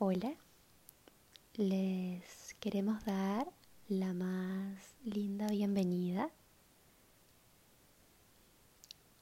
Hola, 0.00 0.32
les 1.54 2.54
queremos 2.60 3.04
dar 3.04 3.48
la 3.88 4.14
más 4.14 4.94
linda 5.02 5.48
bienvenida 5.48 6.30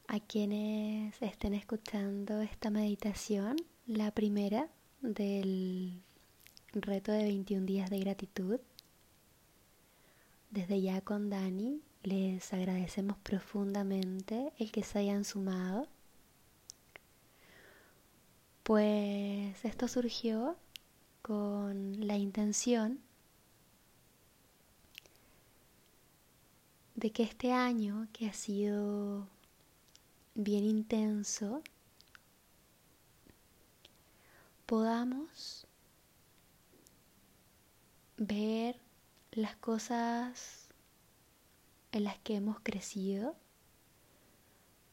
a 0.06 0.20
quienes 0.20 1.22
estén 1.22 1.54
escuchando 1.54 2.42
esta 2.42 2.68
meditación, 2.68 3.56
la 3.86 4.10
primera 4.10 4.68
del 5.00 6.02
reto 6.74 7.10
de 7.10 7.22
21 7.22 7.64
días 7.64 7.88
de 7.88 8.00
gratitud. 8.00 8.60
Desde 10.50 10.82
ya 10.82 11.00
con 11.00 11.30
Dani 11.30 11.80
les 12.02 12.52
agradecemos 12.52 13.16
profundamente 13.20 14.52
el 14.58 14.70
que 14.70 14.82
se 14.82 14.98
hayan 14.98 15.24
sumado, 15.24 15.88
pues 18.62 19.64
esto 19.64 19.88
surgió 19.88 20.58
con 21.26 22.06
la 22.06 22.16
intención 22.16 23.00
de 26.94 27.10
que 27.10 27.24
este 27.24 27.50
año 27.50 28.06
que 28.12 28.28
ha 28.28 28.32
sido 28.32 29.26
bien 30.36 30.62
intenso, 30.62 31.64
podamos 34.66 35.66
ver 38.18 38.78
las 39.32 39.56
cosas 39.56 40.68
en 41.90 42.04
las 42.04 42.20
que 42.20 42.36
hemos 42.36 42.60
crecido, 42.60 43.34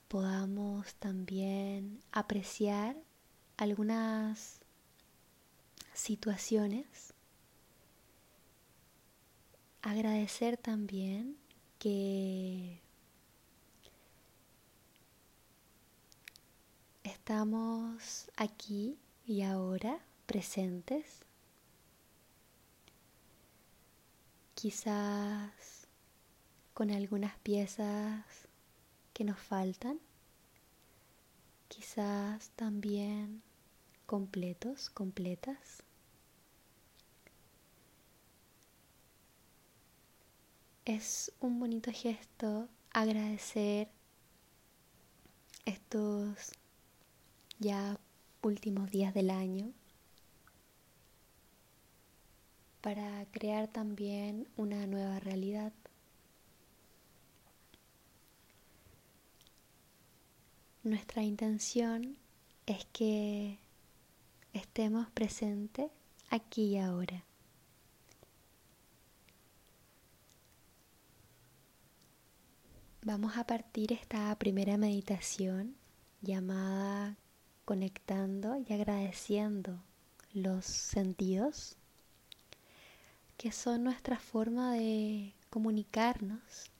podamos 0.07 0.95
también 0.95 1.99
apreciar 2.11 2.97
algunas 3.55 4.62
situaciones, 5.93 7.13
agradecer 9.81 10.57
también 10.57 11.37
que 11.79 12.81
estamos 17.03 18.29
aquí 18.35 18.97
y 19.25 19.43
ahora 19.43 19.99
presentes. 20.25 21.21
Quizás 24.55 25.87
con 26.73 26.89
algunas 26.89 27.37
piezas 27.39 28.25
que 29.13 29.23
nos 29.23 29.39
faltan. 29.39 29.99
Quizás 31.67 32.49
también 32.55 33.41
completos, 34.05 34.89
completas. 34.89 35.82
Es 40.85 41.31
un 41.39 41.59
bonito 41.59 41.91
gesto 41.93 42.67
agradecer 42.91 43.89
estos 45.63 46.51
ya 47.57 47.97
últimos 48.41 48.91
días 48.91 49.13
del 49.13 49.29
año 49.29 49.71
para 52.81 53.25
crear 53.31 53.69
también 53.69 54.45
una 54.57 54.85
nueva 54.85 55.21
realidad. 55.21 55.71
Nuestra 60.83 61.23
intención 61.23 62.17
es 62.65 62.83
que 62.91 63.57
estemos 64.51 65.09
presentes 65.11 65.89
aquí 66.29 66.73
y 66.73 66.77
ahora. 66.77 67.23
Vamos 73.05 73.35
a 73.35 73.43
partir 73.43 73.91
esta 73.91 74.33
primera 74.39 74.77
meditación 74.77 75.75
llamada 76.21 77.17
conectando 77.65 78.55
y 78.65 78.71
agradeciendo 78.71 79.77
los 80.33 80.63
sentidos, 80.63 81.75
que 83.35 83.51
son 83.51 83.83
nuestra 83.83 84.19
forma 84.19 84.73
de 84.75 85.33
comunicarnos 85.49 86.71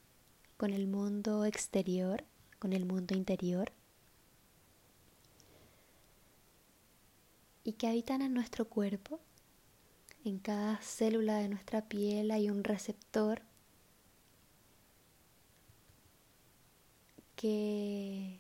con 0.55 0.71
el 0.71 0.87
mundo 0.87 1.43
exterior, 1.43 2.23
con 2.57 2.71
el 2.71 2.85
mundo 2.85 3.15
interior, 3.15 3.73
y 7.65 7.73
que 7.73 7.87
habitan 7.87 8.21
en 8.21 8.33
nuestro 8.33 8.63
cuerpo. 8.69 9.19
En 10.23 10.39
cada 10.39 10.77
célula 10.77 11.39
de 11.39 11.49
nuestra 11.49 11.81
piel 11.81 12.31
hay 12.31 12.49
un 12.49 12.63
receptor 12.63 13.41
que 17.43 18.39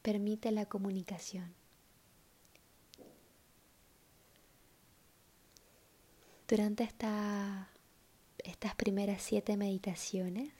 permite 0.00 0.52
la 0.52 0.66
comunicación. 0.66 1.52
Durante 6.46 6.84
esta, 6.84 7.68
estas 8.44 8.76
primeras 8.76 9.22
siete 9.22 9.56
meditaciones, 9.56 10.52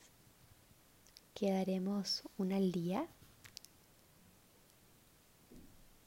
quedaremos 1.34 2.24
una 2.36 2.56
al 2.56 2.72
día, 2.72 3.06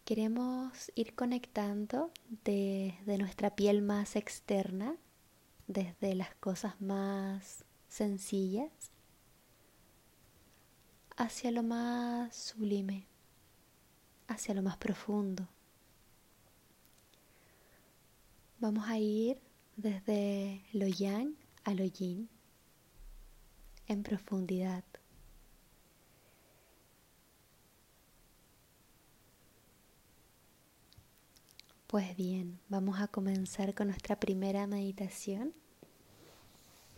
queremos 0.03 0.91
ir 0.93 1.15
conectando 1.15 2.11
desde 2.43 3.17
nuestra 3.17 3.55
piel 3.55 3.81
más 3.81 4.17
externa, 4.17 4.97
desde 5.67 6.15
las 6.15 6.35
cosas 6.35 6.81
más 6.81 7.63
sencillas, 7.87 8.92
hacia 11.17 11.51
lo 11.51 11.63
más 11.63 12.35
sublime 12.35 13.07
hacia 14.27 14.53
lo 14.53 14.61
más 14.61 14.77
profundo. 14.77 15.47
Vamos 18.59 18.87
a 18.87 18.97
ir 18.97 19.39
desde 19.75 20.63
lo 20.71 20.87
yang 20.87 21.35
a 21.63 21.73
lo 21.73 21.83
yin 21.85 22.29
en 23.87 24.03
profundidad. 24.03 24.83
Pues 31.87 32.15
bien, 32.15 32.59
vamos 32.69 32.99
a 32.99 33.07
comenzar 33.07 33.75
con 33.75 33.87
nuestra 33.87 34.19
primera 34.19 34.65
meditación, 34.65 35.53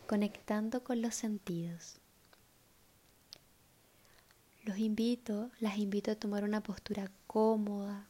conectando 0.08 0.86
con 0.86 1.02
los 1.02 1.16
sentidos. 1.16 2.00
Los 4.66 4.80
invito, 4.80 5.52
las 5.60 5.78
invito 5.78 6.10
a 6.10 6.16
tomar 6.16 6.44
una 6.44 6.62
postura 6.62 7.12
cómoda, 7.28 8.08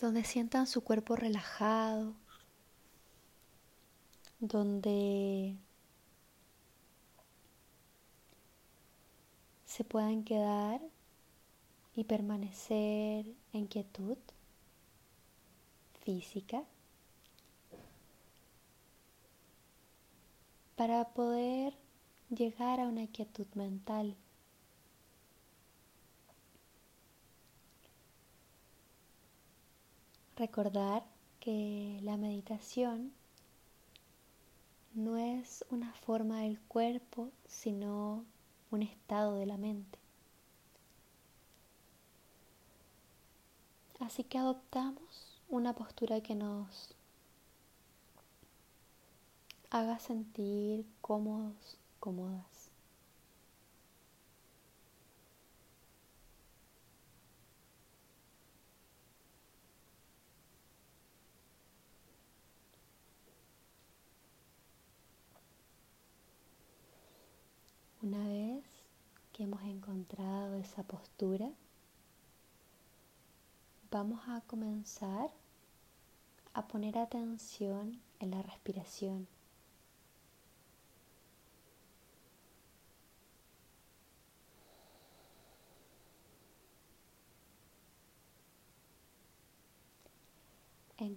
donde 0.00 0.24
sientan 0.24 0.66
su 0.66 0.82
cuerpo 0.82 1.16
relajado, 1.16 2.14
donde 4.40 5.54
se 9.66 9.84
puedan 9.84 10.24
quedar 10.24 10.80
y 11.94 12.04
permanecer 12.04 13.26
en 13.52 13.66
quietud 13.66 14.16
física. 16.02 16.64
Para 20.76 21.08
poder 21.08 21.74
llegar 22.30 22.80
a 22.80 22.86
una 22.86 23.06
quietud 23.06 23.46
mental. 23.54 24.14
Recordar 30.36 31.02
que 31.40 31.98
la 32.02 32.18
meditación 32.18 33.12
no 34.94 35.16
es 35.16 35.64
una 35.70 35.92
forma 35.94 36.40
del 36.40 36.60
cuerpo, 36.60 37.30
sino 37.46 38.24
un 38.70 38.82
estado 38.82 39.36
de 39.36 39.46
la 39.46 39.56
mente. 39.56 39.98
Así 44.00 44.24
que 44.24 44.36
adoptamos 44.36 45.40
una 45.48 45.74
postura 45.74 46.20
que 46.20 46.34
nos 46.34 46.95
haga 49.70 49.98
sentir 49.98 50.86
cómodos, 51.00 51.78
cómodas. 51.98 52.70
Una 68.02 68.24
vez 68.28 68.64
que 69.32 69.42
hemos 69.42 69.62
encontrado 69.64 70.54
esa 70.54 70.84
postura, 70.84 71.50
vamos 73.90 74.20
a 74.28 74.42
comenzar 74.42 75.30
a 76.54 76.68
poner 76.68 76.96
atención 76.98 78.00
en 78.20 78.30
la 78.30 78.42
respiración. 78.42 79.26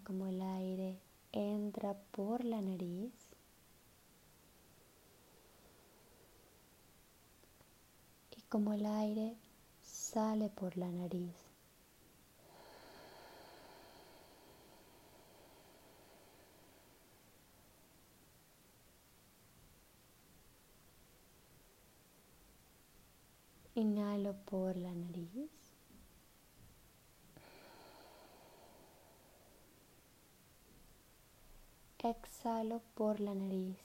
En 0.10 0.18
cómo 0.18 0.28
el 0.28 0.42
aire 0.42 0.98
entra 1.32 1.94
por 2.12 2.44
la 2.44 2.62
nariz 2.62 3.14
y 8.36 8.42
cómo 8.50 8.74
el 8.74 8.88
aire 8.88 9.36
sale 9.84 10.50
por 10.50 10.76
la 10.78 10.90
nariz. 10.90 11.36
Inhalo 23.76 24.34
por 24.46 24.76
la 24.76 24.92
nariz. 24.92 25.69
Exhalo 32.02 32.82
por 32.96 33.20
la 33.20 33.36
nariz. 33.36 33.78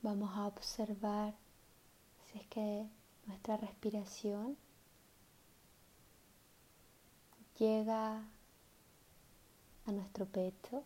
Vamos 0.00 0.30
a 0.36 0.46
observar 0.46 1.34
si 2.24 2.38
es 2.38 2.46
que 2.46 2.86
nuestra 3.26 3.56
respiración 3.56 4.56
llega 7.58 8.22
a 9.86 9.92
nuestro 9.92 10.26
pecho, 10.26 10.84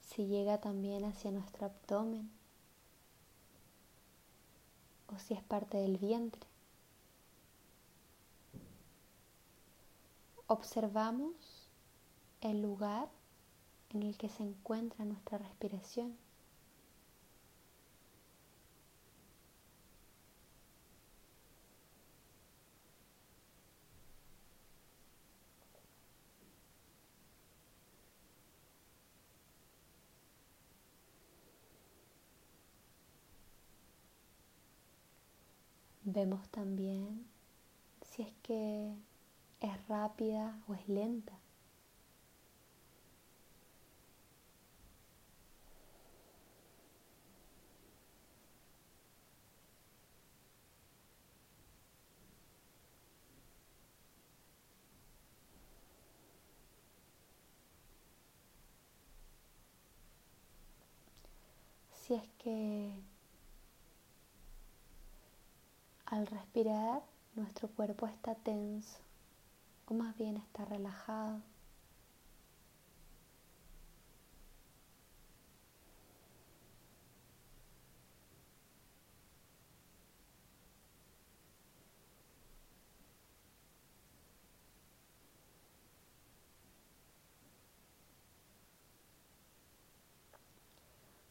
si 0.00 0.26
llega 0.26 0.60
también 0.60 1.04
hacia 1.04 1.30
nuestro 1.30 1.66
abdomen 1.66 2.30
o 5.14 5.18
si 5.18 5.32
es 5.32 5.42
parte 5.42 5.78
del 5.78 5.96
vientre. 5.96 6.45
Observamos 10.46 11.68
el 12.40 12.62
lugar 12.62 13.08
en 13.90 14.02
el 14.02 14.16
que 14.16 14.28
se 14.28 14.42
encuentra 14.42 15.04
nuestra 15.04 15.38
respiración. 15.38 16.16
Vemos 36.08 36.48
también 36.50 37.26
si 38.02 38.22
es 38.22 38.32
que 38.42 38.94
es 39.60 39.88
rápida 39.88 40.58
o 40.68 40.74
es 40.74 40.88
lenta. 40.88 41.32
Si 61.92 62.14
es 62.14 62.28
que 62.38 63.02
al 66.06 66.26
respirar 66.28 67.02
nuestro 67.34 67.68
cuerpo 67.68 68.06
está 68.06 68.36
tenso 68.36 69.05
o 69.86 69.94
más 69.94 70.16
bien 70.16 70.36
está 70.36 70.64
relajado. 70.64 71.40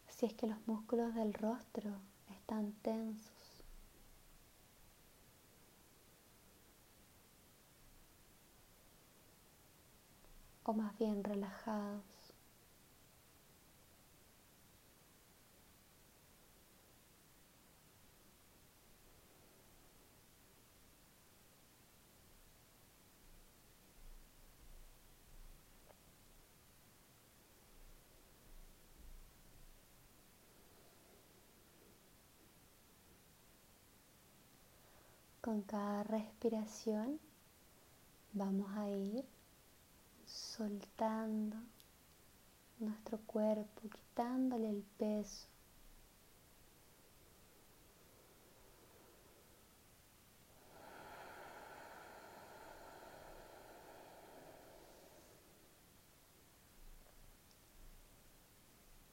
Si 0.09 0.25
es 0.25 0.33
que 0.33 0.47
los 0.47 0.65
músculos 0.65 1.13
del 1.13 1.33
rostro 1.33 1.91
están 2.29 2.71
tensos. 2.81 3.34
O 10.65 10.73
más 10.73 10.97
bien 10.97 11.23
relajados. 11.23 12.03
Con 35.41 35.61
cada 35.61 36.03
respiración 36.03 37.19
vamos 38.33 38.67
a 38.77 38.89
ir 38.89 39.34
soltando 40.35 41.57
nuestro 42.79 43.19
cuerpo, 43.25 43.89
quitándole 43.89 44.69
el 44.69 44.83
peso. 44.97 45.47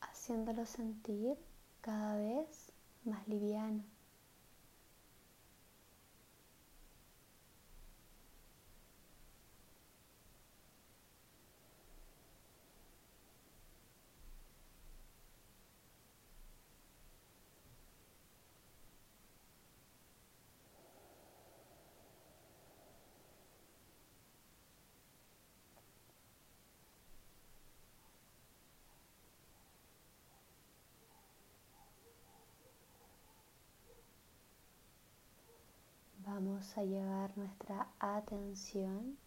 haciéndolo 0.00 0.64
sentir 0.66 1.36
cada 1.80 2.16
vez 2.16 2.72
más 3.04 3.26
liviano. 3.26 3.82
A 36.62 36.84
llevar 36.84 37.36
nuestra 37.36 37.88
atención 37.98 39.18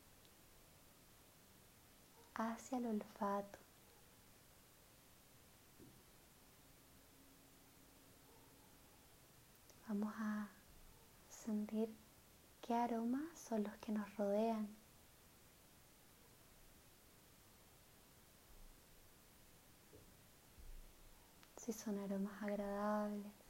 hacia 2.33 2.77
el 2.77 2.85
olfato. 2.85 3.59
Vamos 9.89 10.13
a 10.17 10.47
sentir 11.29 11.93
qué 12.61 12.73
aromas 12.73 13.37
son 13.37 13.65
los 13.65 13.75
que 13.79 13.91
nos 13.91 14.15
rodean. 14.15 14.69
Si 21.57 21.73
son 21.73 21.99
aromas 21.99 22.41
agradables 22.41 23.44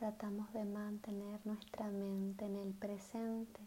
tratamos 0.00 0.50
de 0.54 0.64
mantener 0.64 1.44
nuestra 1.44 1.90
mente 1.90 2.46
en 2.46 2.56
el 2.56 2.72
presente 2.72 3.60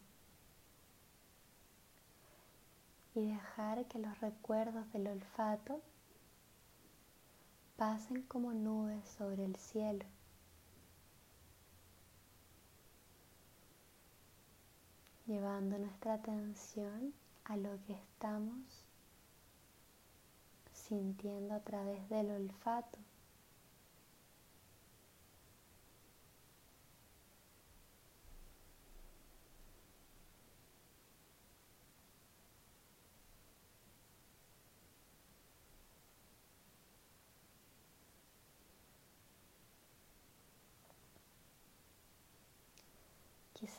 y 3.14 3.28
dejar 3.28 3.86
que 3.86 4.00
los 4.00 4.20
recuerdos 4.20 4.92
del 4.94 5.10
olfato 5.10 5.80
pasen 7.78 8.24
como 8.24 8.52
nubes 8.52 9.08
sobre 9.10 9.46
el 9.46 9.56
cielo. 9.58 10.06
llevando 15.28 15.78
nuestra 15.78 16.16
atención 16.16 17.14
a 17.46 17.56
lo 17.58 17.82
que 17.86 17.94
estamos 17.94 18.84
sintiendo 20.74 21.54
a 21.54 21.60
través 21.60 22.10
del 22.10 22.32
olfato. 22.32 22.98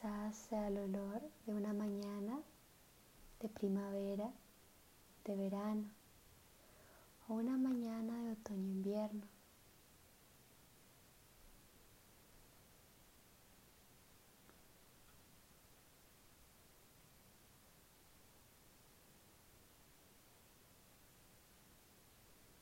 Quizás 0.04 0.36
sea 0.36 0.66
olor 0.66 1.22
de 1.46 1.54
una 1.54 1.72
mañana 1.72 2.38
de 3.40 3.48
primavera, 3.48 4.30
de 5.24 5.34
verano 5.34 5.88
o 7.26 7.32
una 7.32 7.56
mañana 7.56 8.12
de 8.22 8.32
otoño-invierno. 8.32 9.26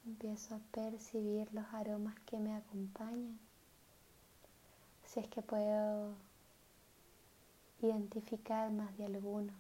Empiezo 0.07 0.55
a 0.55 0.61
percibir 0.71 1.53
los 1.53 1.65
aromas 1.75 2.15
que 2.21 2.39
me 2.39 2.55
acompañan. 2.55 3.37
Si 5.07 5.19
es 5.19 5.27
que 5.27 5.43
puedo 5.43 6.15
identificar 7.83 8.71
más 8.71 8.97
de 8.97 9.07
alguno. 9.07 9.53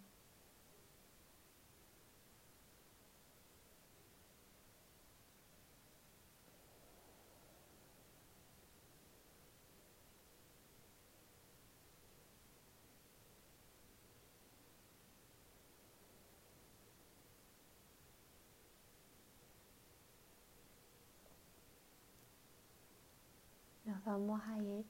Nos 23.85 24.05
vamos 24.05 24.41
a 24.49 24.59
ir 24.59 24.85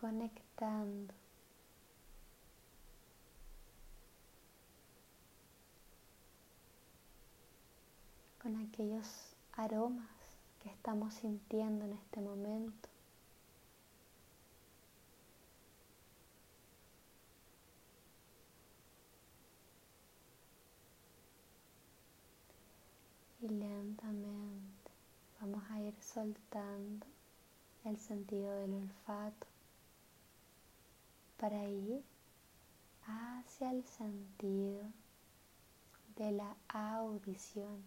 conectando. 0.00 1.14
con 8.42 8.56
aquellos 8.56 9.36
aromas 9.52 10.08
que 10.62 10.70
estamos 10.70 11.12
sintiendo 11.12 11.84
en 11.84 11.92
este 11.92 12.22
momento. 12.22 12.88
Y 23.42 23.48
lentamente 23.48 24.90
vamos 25.38 25.62
a 25.70 25.80
ir 25.80 25.94
soltando 26.00 27.06
el 27.84 27.98
sentido 27.98 28.54
del 28.56 28.72
olfato 28.72 29.59
para 31.40 31.64
ir 31.64 32.04
hacia 33.06 33.70
el 33.70 33.82
sentido 33.86 34.84
de 36.16 36.32
la 36.32 36.54
audición. 36.68 37.82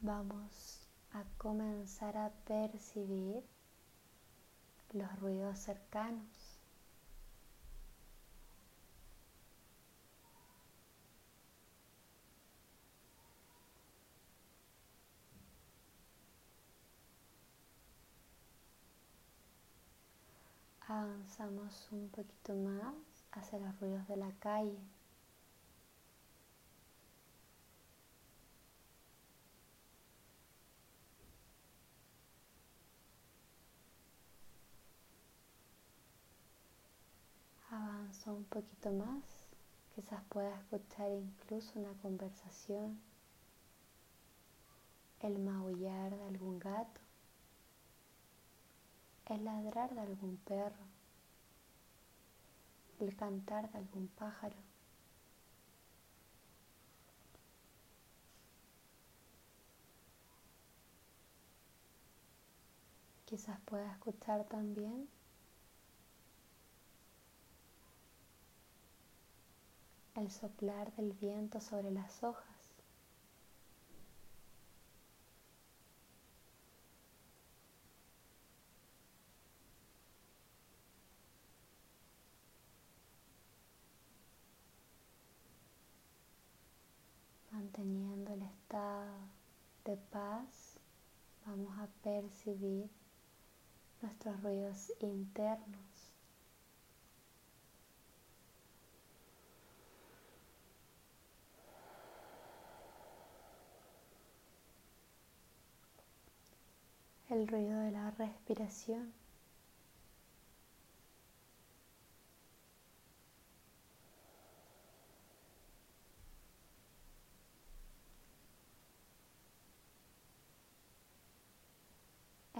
Vamos 0.00 0.88
a 1.12 1.22
comenzar 1.38 2.16
a 2.16 2.30
percibir 2.44 3.44
los 4.92 5.20
ruidos 5.20 5.60
cercanos. 5.60 6.43
Avanzamos 20.94 21.88
un 21.90 22.08
poquito 22.08 22.54
más 22.54 22.94
hacia 23.32 23.58
los 23.58 23.80
ruidos 23.80 24.06
de 24.06 24.16
la 24.16 24.30
calle. 24.38 24.78
Avanzo 37.70 38.32
un 38.32 38.44
poquito 38.44 38.92
más, 38.92 39.48
quizás 39.96 40.22
pueda 40.28 40.54
escuchar 40.60 41.10
incluso 41.10 41.80
una 41.80 41.92
conversación, 41.94 43.00
el 45.20 45.40
maullar 45.40 46.16
de 46.16 46.24
algún 46.24 46.60
gato 46.60 47.03
el 49.26 49.44
ladrar 49.44 49.94
de 49.94 50.00
algún 50.00 50.36
perro, 50.38 50.84
el 53.00 53.16
cantar 53.16 53.70
de 53.70 53.78
algún 53.78 54.08
pájaro. 54.08 54.56
Quizás 63.24 63.58
pueda 63.64 63.90
escuchar 63.90 64.44
también 64.44 65.08
el 70.14 70.30
soplar 70.30 70.94
del 70.94 71.12
viento 71.14 71.60
sobre 71.60 71.90
las 71.90 72.22
hojas. 72.22 72.54
manteniendo 87.54 88.34
el 88.34 88.42
estado 88.42 89.12
de 89.94 90.00
paz, 90.10 90.76
vamos 91.46 91.78
a 91.78 91.86
percibir 92.02 92.90
nuestros 94.02 94.42
ruidos 94.42 94.92
internos. 94.98 96.10
El 107.30 107.46
ruido 107.46 107.78
de 107.78 107.92
la 107.92 108.10
respiración. 108.10 109.23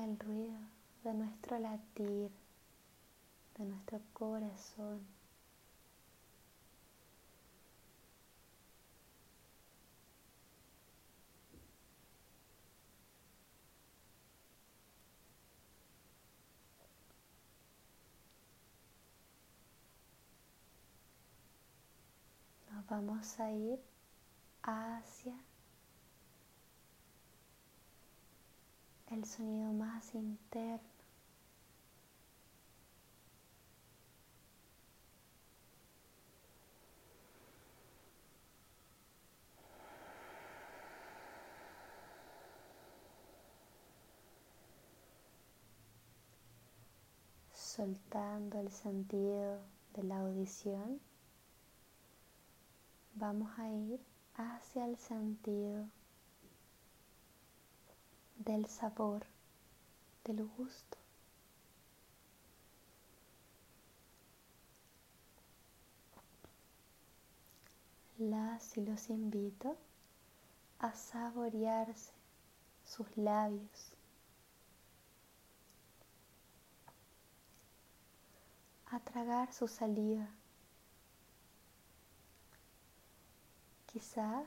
el 0.04 0.18
ruido 0.18 0.58
de 1.02 1.14
nuestro 1.14 1.58
latir, 1.58 2.30
de 3.56 3.64
nuestro 3.64 4.00
corazón. 4.12 5.00
Nos 22.70 22.86
vamos 22.86 23.40
a 23.40 23.50
ir 23.52 23.78
hacia 24.62 25.34
el 29.14 29.24
sonido 29.24 29.72
más 29.72 30.14
interno. 30.14 30.94
soltando 47.52 48.60
el 48.60 48.70
sentido 48.70 49.60
de 49.94 50.04
la 50.04 50.20
audición, 50.20 51.00
vamos 53.14 53.50
a 53.58 53.68
ir 53.68 54.00
hacia 54.36 54.84
el 54.84 54.96
sentido 54.96 55.88
del 58.36 58.66
sabor, 58.66 59.24
del 60.24 60.44
gusto. 60.44 60.98
Las 68.18 68.76
y 68.76 68.84
los 68.84 69.10
invito 69.10 69.76
a 70.78 70.94
saborearse 70.94 72.12
sus 72.84 73.06
labios 73.16 73.94
a 78.94 79.00
tragar 79.00 79.52
su 79.52 79.66
saliva. 79.66 80.28
Quizás 83.86 84.46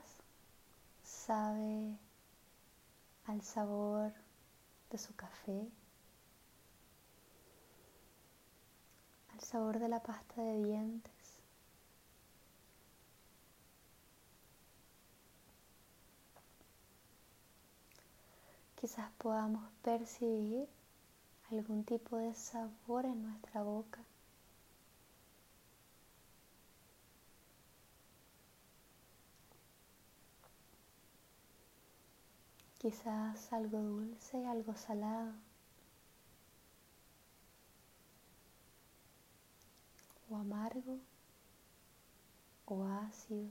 sabe 1.02 1.98
al 3.28 3.42
sabor 3.42 4.14
de 4.90 4.96
su 4.96 5.14
café, 5.14 5.68
al 9.34 9.40
sabor 9.40 9.78
de 9.78 9.88
la 9.88 10.02
pasta 10.02 10.40
de 10.40 10.64
dientes. 10.64 11.12
Quizás 18.80 19.10
podamos 19.18 19.62
percibir 19.82 20.66
algún 21.50 21.84
tipo 21.84 22.16
de 22.16 22.32
sabor 22.34 23.04
en 23.04 23.22
nuestra 23.24 23.62
boca. 23.62 24.07
Quizás 32.78 33.52
algo 33.52 33.78
dulce, 33.78 34.46
algo 34.46 34.74
salado. 34.74 35.34
O 40.30 40.36
amargo 40.36 40.94
o 42.66 42.84
ácido. 42.84 43.50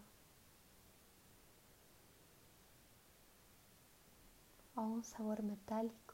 O 4.78 4.82
un 4.96 5.04
sabor 5.04 5.40
metálico. 5.44 6.07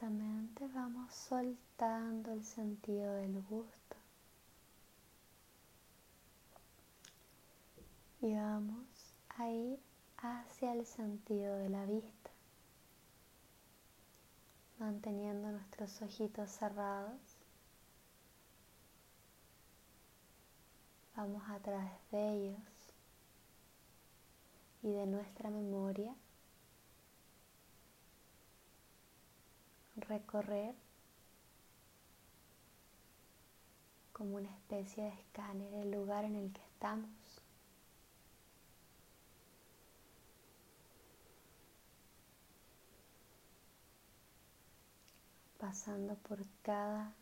Lentamente 0.00 0.66
vamos 0.68 1.12
soltando 1.12 2.32
el 2.32 2.42
sentido 2.42 3.12
del 3.16 3.42
gusto 3.42 3.96
y 8.22 8.34
vamos 8.34 8.86
a 9.36 9.50
ir 9.50 9.78
hacia 10.16 10.72
el 10.72 10.86
sentido 10.86 11.54
de 11.56 11.68
la 11.68 11.84
vista, 11.84 12.30
manteniendo 14.78 15.50
nuestros 15.52 16.00
ojitos 16.00 16.50
cerrados. 16.50 17.20
Vamos 21.14 21.42
a 21.48 21.58
través 21.58 21.92
de 22.10 22.32
ellos 22.32 22.94
y 24.82 24.92
de 24.92 25.06
nuestra 25.06 25.50
memoria 25.50 26.14
recorrer 30.10 30.74
como 34.12 34.36
una 34.36 34.50
especie 34.50 35.04
de 35.04 35.10
escáner 35.10 35.72
el 35.72 35.92
lugar 35.92 36.24
en 36.24 36.34
el 36.34 36.52
que 36.52 36.60
estamos. 36.62 37.08
pasando 45.58 46.14
por 46.14 46.38
cada 46.62 47.14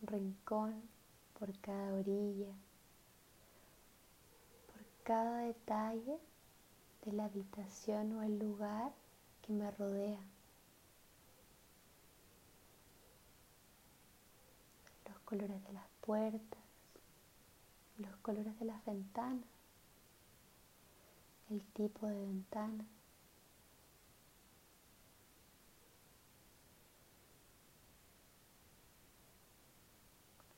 rincón, 0.00 0.80
por 1.38 1.58
cada 1.58 1.92
orilla, 1.92 2.54
por 4.68 4.80
cada 5.02 5.38
detalle 5.38 6.20
de 7.04 7.12
la 7.12 7.24
habitación 7.24 8.12
o 8.12 8.22
el 8.22 8.38
lugar 8.38 8.92
que 9.42 9.52
me 9.52 9.70
rodea. 9.72 10.33
Colores 15.34 15.64
de 15.64 15.72
las 15.72 15.88
puertas, 16.00 16.60
los 17.98 18.16
colores 18.18 18.56
de 18.60 18.66
las 18.66 18.84
ventanas, 18.84 19.48
el 21.50 21.64
tipo 21.72 22.06
de 22.06 22.20
ventana. 22.20 22.84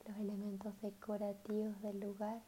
los 0.06 0.16
elementos 0.18 0.72
decorativos 0.82 1.82
del 1.82 1.98
lugar. 1.98 2.40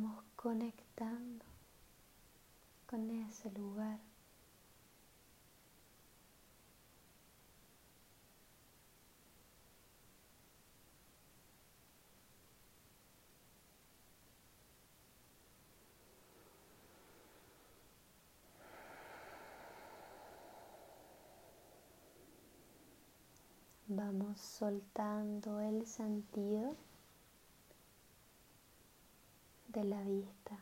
Vamos 0.00 0.24
conectando 0.34 1.44
con 2.86 3.10
ese 3.10 3.50
lugar. 3.50 3.98
Vamos 23.86 24.40
soltando 24.40 25.60
el 25.60 25.84
sentido 25.86 26.74
de 29.72 29.84
la 29.84 30.02
vista 30.02 30.58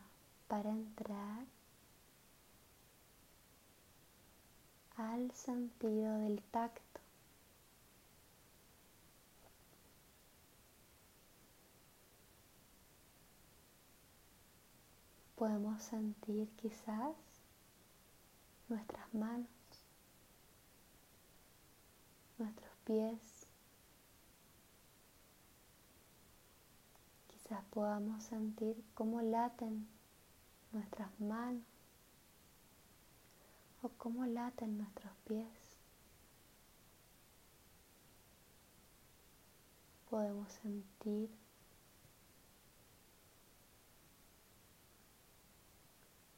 para 0.47 0.69
entrar 0.69 1.45
al 4.97 5.31
sentido 5.31 6.17
del 6.19 6.41
tacto. 6.51 6.99
Podemos 15.35 15.81
sentir 15.81 16.49
quizás 16.57 17.15
nuestras 18.67 19.13
manos, 19.13 19.47
nuestros 22.37 22.71
pies, 22.83 23.28
Quizás 27.49 27.65
podamos 27.71 28.21
sentir 28.25 28.75
cómo 28.93 29.23
laten 29.23 29.87
nuestras 30.71 31.19
manos 31.19 31.63
o 33.81 33.89
cómo 33.89 34.23
laten 34.27 34.77
nuestros 34.77 35.11
pies. 35.27 35.47
Podemos 40.11 40.51
sentir 40.61 41.31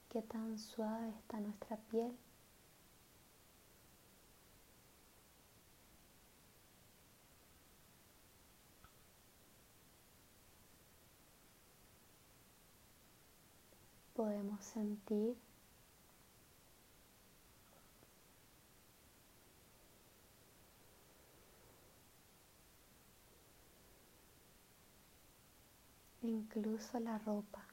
qué 0.08 0.22
tan 0.22 0.58
suave 0.58 1.10
está 1.10 1.42
nuestra 1.42 1.76
piel. 1.76 2.18
Podemos 14.22 14.64
sentir 14.64 15.36
incluso 26.22 27.00
la 27.00 27.18
ropa 27.18 27.66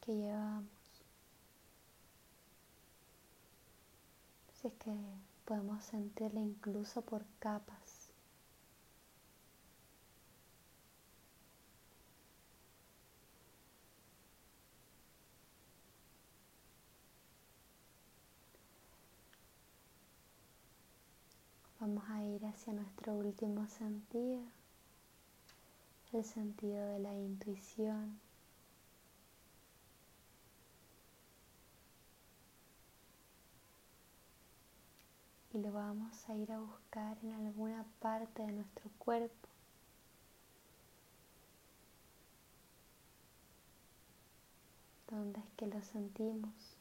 que 0.00 0.14
llevamos. 0.14 0.64
Si 4.54 4.68
es 4.68 4.72
que 4.76 4.96
podemos 5.44 5.84
sentirla 5.84 6.40
incluso 6.40 7.02
por 7.02 7.22
capas. 7.38 7.85
Vamos 21.86 22.10
a 22.10 22.20
ir 22.20 22.44
hacia 22.44 22.72
nuestro 22.72 23.14
último 23.14 23.64
sentido, 23.68 24.42
el 26.12 26.24
sentido 26.24 26.84
de 26.84 26.98
la 26.98 27.14
intuición. 27.14 28.18
y 35.52 35.58
lo 35.58 35.70
vamos 35.70 36.28
a 36.28 36.34
ir 36.34 36.50
a 36.50 36.58
buscar 36.58 37.16
en 37.22 37.32
alguna 37.34 37.86
parte 38.00 38.42
de 38.42 38.50
nuestro 38.50 38.90
cuerpo. 38.98 39.48
¿Dónde 45.08 45.38
es 45.38 45.46
que 45.56 45.68
lo 45.68 45.80
sentimos? 45.82 46.75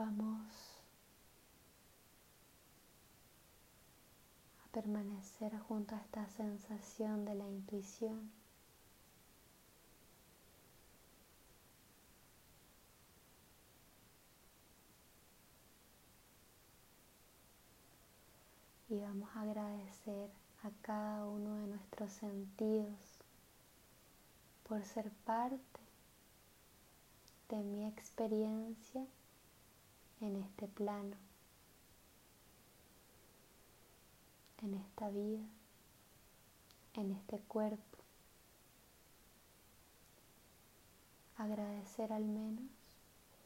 Vamos 0.00 0.40
a 4.64 4.72
permanecer 4.72 5.58
junto 5.68 5.94
a 5.94 5.98
esta 5.98 6.26
sensación 6.26 7.26
de 7.26 7.34
la 7.34 7.46
intuición. 7.46 8.30
Y 18.88 18.98
vamos 19.00 19.28
a 19.36 19.42
agradecer 19.42 20.30
a 20.62 20.70
cada 20.80 21.26
uno 21.26 21.56
de 21.56 21.66
nuestros 21.66 22.10
sentidos 22.10 22.98
por 24.66 24.82
ser 24.82 25.10
parte 25.26 25.80
de 27.50 27.62
mi 27.62 27.86
experiencia 27.86 29.04
en 30.20 30.36
este 30.36 30.68
plano, 30.68 31.16
en 34.62 34.74
esta 34.74 35.08
vida, 35.08 35.46
en 36.94 37.12
este 37.12 37.38
cuerpo. 37.40 37.98
Agradecer 41.36 42.12
al 42.12 42.24
menos 42.24 42.70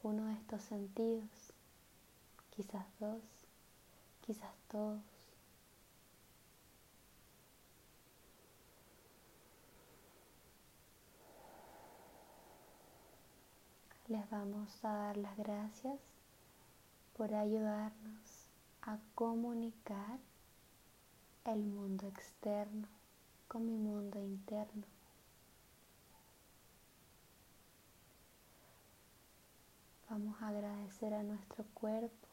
uno 0.02 0.26
de 0.26 0.34
estos 0.34 0.62
sentidos, 0.62 1.52
quizás 2.50 2.86
dos, 2.98 3.22
quizás 4.20 4.54
todos. 4.68 5.00
Les 14.08 14.28
vamos 14.28 14.84
a 14.84 14.88
dar 14.88 15.16
las 15.16 15.36
gracias 15.38 16.13
por 17.16 17.32
ayudarnos 17.34 18.48
a 18.82 18.98
comunicar 19.14 20.18
el 21.44 21.64
mundo 21.64 22.08
externo 22.08 22.88
con 23.48 23.66
mi 23.66 23.76
mundo 23.76 24.20
interno. 24.20 24.84
Vamos 30.10 30.40
a 30.42 30.48
agradecer 30.48 31.14
a 31.14 31.22
nuestro 31.22 31.64
cuerpo, 31.74 32.28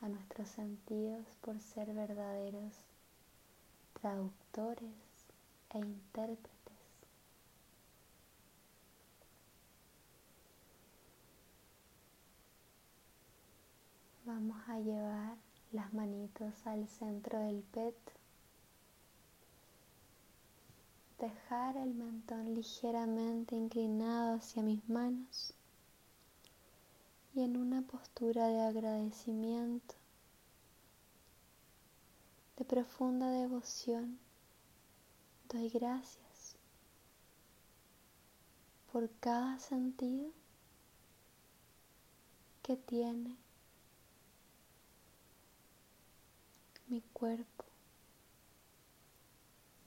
a 0.00 0.08
nuestros 0.08 0.48
sentidos 0.48 1.26
por 1.40 1.60
ser 1.60 1.92
verdaderos 1.92 2.74
traductores 4.00 4.92
e 5.70 5.78
intérpretes 5.78 6.57
Vamos 14.40 14.68
a 14.68 14.78
llevar 14.78 15.36
las 15.72 15.92
manitos 15.92 16.64
al 16.64 16.86
centro 16.86 17.40
del 17.40 17.60
pecho. 17.60 18.14
Dejar 21.18 21.76
el 21.76 21.92
mentón 21.92 22.54
ligeramente 22.54 23.56
inclinado 23.56 24.36
hacia 24.36 24.62
mis 24.62 24.88
manos 24.88 25.54
y 27.34 27.42
en 27.42 27.56
una 27.56 27.82
postura 27.82 28.46
de 28.46 28.60
agradecimiento, 28.60 29.96
de 32.58 32.64
profunda 32.64 33.30
devoción, 33.30 34.20
doy 35.48 35.68
gracias 35.68 36.54
por 38.92 39.10
cada 39.18 39.58
sentido 39.58 40.30
que 42.62 42.76
tiene 42.76 43.47
mi 46.88 47.02
cuerpo, 47.12 47.64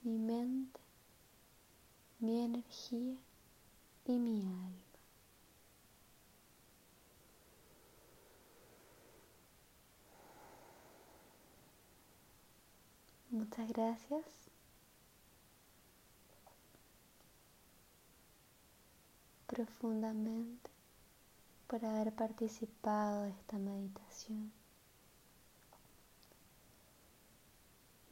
mi 0.02 0.18
mente, 0.18 0.80
mi 2.20 2.44
energía 2.44 3.16
y 4.04 4.18
mi 4.18 4.40
alma. 4.42 4.72
Muchas 13.30 13.68
gracias. 13.72 14.52
profundamente 19.52 20.70
por 21.66 21.84
haber 21.84 22.14
participado 22.14 23.24
de 23.24 23.30
esta 23.30 23.58
meditación. 23.58 24.50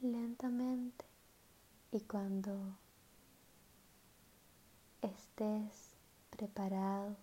Lentamente. 0.02 1.04
Y 1.92 2.00
cuando 2.00 2.76
estés 5.02 5.96
preparado, 6.30 7.16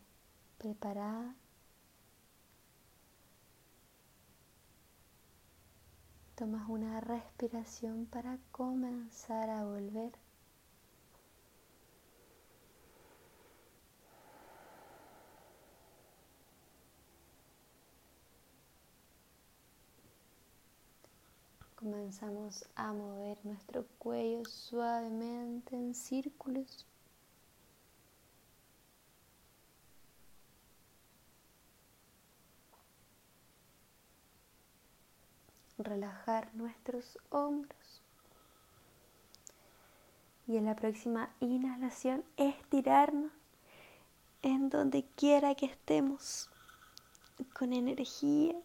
preparada, 0.57 1.35
tomas 6.35 6.69
una 6.69 6.99
respiración 7.01 8.05
para 8.05 8.37
comenzar 8.51 9.49
a 9.49 9.63
volver 9.63 10.11
comenzamos 21.77 22.65
a 22.75 22.91
mover 22.91 23.37
nuestro 23.43 23.85
cuello 23.99 24.43
suavemente 24.45 25.75
en 25.75 25.93
círculos. 25.93 26.87
Relajar 35.77 36.53
nuestros 36.55 37.19
hombros. 37.29 38.01
Y 40.47 40.57
en 40.57 40.65
la 40.65 40.75
próxima 40.75 41.29
inhalación 41.39 42.23
estirarnos 42.37 43.31
en 44.41 44.69
donde 44.69 45.05
quiera 45.15 45.53
que 45.53 45.67
estemos 45.67 46.49
con 47.53 47.73
energía 47.73 48.55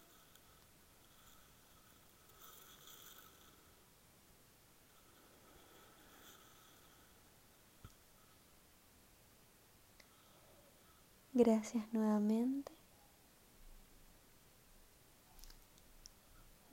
Gracias 11.33 11.91
nuevamente. 11.91 12.71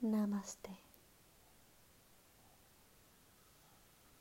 Namaste. 0.01 0.80